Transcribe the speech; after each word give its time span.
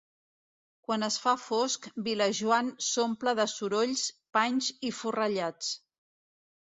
Quan 0.87 1.07
es 1.07 1.17
fa 1.25 1.33
fosc 1.41 1.85
Vilajoan 2.07 2.71
s'omple 2.87 3.35
de 3.41 3.47
sorolls, 3.55 4.09
panys 4.39 4.75
i 4.91 4.95
forrellats. 5.03 5.71